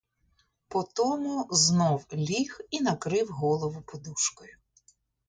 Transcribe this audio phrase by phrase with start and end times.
[0.67, 4.57] По тому знов ліг і накрив голову подушкою.